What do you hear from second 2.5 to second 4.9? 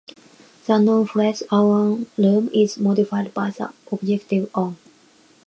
is modified by the adjective "own".